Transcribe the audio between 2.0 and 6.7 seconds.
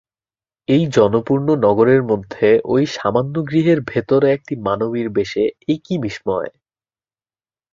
মধ্যে ঐ সামান্য গৃহের ভিতরে একটি মানবীর বেশে এ কী বিসময়!